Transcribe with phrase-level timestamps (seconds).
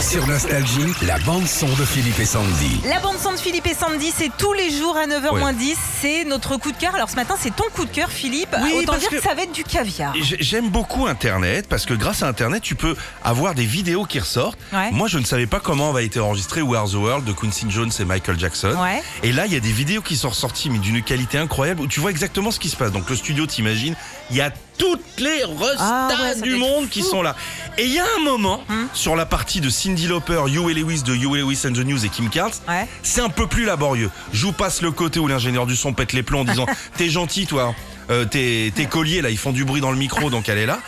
[0.00, 2.80] Sur Nostalgie, la bande-son de Philippe et Sandy.
[2.88, 5.40] La bande son de Philippe et Sandy, c'est tous les jours à 9h Ouais.
[5.40, 5.76] moins 10.
[6.00, 6.94] C'est notre coup de cœur.
[6.94, 8.54] Alors ce matin, c'est ton coup de cœur, Philippe.
[8.62, 9.16] Oui, Autant parce dire que...
[9.16, 10.12] que- ça va être du caviar.
[10.20, 14.58] J'aime beaucoup Internet parce que grâce à Internet, tu peux avoir des vidéos qui ressortent.
[14.72, 14.90] Ouais.
[14.92, 17.66] Moi, je ne savais pas comment avait été enregistré We Are the World de Quincy
[17.68, 18.76] Jones et Michael Jackson.
[18.80, 19.02] Ouais.
[19.22, 21.86] Et là, il y a des vidéos qui sont ressorties, mais d'une qualité incroyable, où
[21.86, 22.92] tu vois exactement ce qui se passe.
[22.92, 23.96] Donc le studio, t'imagines,
[24.30, 27.34] il y a toutes les restas Ah ouais, ça du monde qui sont là.
[27.78, 28.88] Et il y a un moment, Hum.
[28.92, 32.08] sur la partie de Cindy Lauper, Huey Lewis de Huey Lewis and the News et
[32.08, 32.88] Kim Carnes, Ouais.
[33.04, 34.10] c'est un peu plus laborieux.
[34.32, 37.08] Je vous passe le côté où l'ingénieur du son pète les plombs en disant T'es
[37.08, 37.72] gentil, toi.
[38.10, 40.66] Euh, tes, tes colliers là, ils font du bruit dans le micro, donc elle est
[40.66, 40.80] là.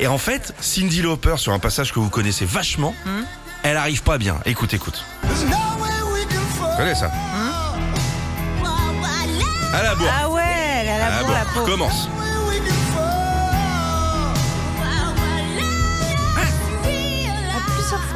[0.00, 2.94] Et en fait, Cindy Lauper, sur un passage que vous connaissez vachement,
[3.62, 4.36] elle arrive pas bien.
[4.44, 5.02] Écoute, écoute.
[5.22, 7.10] Tu connais ça
[9.72, 10.08] À la bourre.
[10.22, 10.42] Ah ouais,
[10.82, 11.64] elle a À la bourre, la bourre.
[11.64, 12.08] Commence.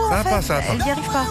[0.08, 0.46] Ça va pas, fait.
[0.46, 0.66] ça va pas.
[0.72, 1.24] Elle n'y arrive pas.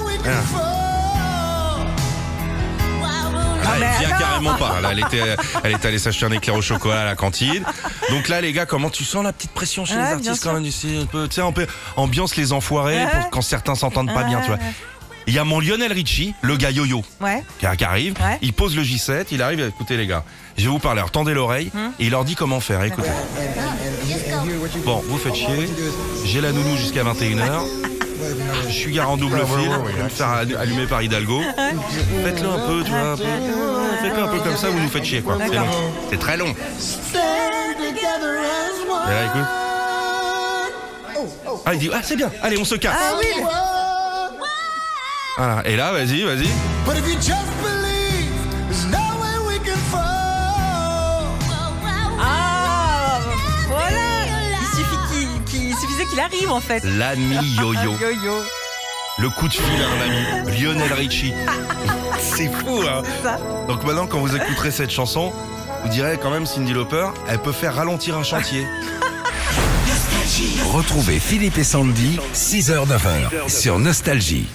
[3.79, 4.79] Mais elle vient carrément pas.
[4.82, 7.63] Là, elle était, elle est allée s'acheter un éclair au chocolat à la cantine.
[8.09, 10.54] Donc là, les gars, comment tu sens la petite pression chez Ouais, les artistes quand
[10.54, 11.67] même ici un peu, Tu sais, un peu
[11.98, 13.07] ambiance les enfoirés Ouais.
[13.12, 14.59] pour quand certains s'entendent pas bien, tu vois.
[15.27, 17.43] Il y a mon Lionel Richie, le gars yo-yo, Ouais.
[17.60, 18.13] qui, arrive.
[18.21, 18.37] Ouais.
[18.43, 19.60] Il pose le J7, il arrive.
[19.67, 20.23] Écoutez les gars,
[20.57, 20.99] je vais vous parler.
[20.99, 21.91] Alors tendez l'oreille Hum.
[21.99, 22.84] et il leur dit comment faire.
[22.84, 23.10] Écoutez.
[24.85, 25.67] Bon, vous faites chier.
[26.26, 27.63] J'ai la nounou jusqu'à 21h.
[28.68, 29.70] Je suis gare en double fil.
[29.91, 31.41] Je vais me faire allu- allumer par Hidalgo.
[32.24, 32.99] Faites-le un peu, tu vois.
[33.12, 33.24] un peu.
[34.02, 35.38] Faites-le un peu comme ça, vous nous faites chier, quoi.
[35.40, 35.66] C'est long.
[36.10, 36.54] C'est très long.
[39.07, 39.48] Et là, écoute.
[41.66, 42.32] Ah, il dit, ah, c'est bien.
[42.44, 42.96] Allez, on se casse.
[42.98, 43.27] Ah oui.
[45.38, 45.62] Voilà.
[45.68, 46.48] Et là, vas-y, vas-y.
[56.16, 56.84] Qu'il- il arrive en fait.
[56.84, 57.91] L'ami yo-yo.
[58.02, 58.44] Yo-yo.
[59.18, 60.60] Le coup de fil à un ami.
[60.62, 61.34] Lionel Richie.
[62.20, 63.02] C'est fou, hein.
[63.24, 63.38] Ça.
[63.68, 65.31] Donc maintenant, quand vous écouterez cette chanson,
[65.84, 68.66] vous direz quand même Cindy Lauper, elle peut faire ralentir un chantier.
[70.73, 74.47] Retrouvez Philippe et Sandy, 6h-9h, sur Nostalgie.